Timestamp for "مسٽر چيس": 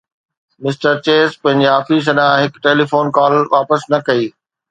0.67-1.35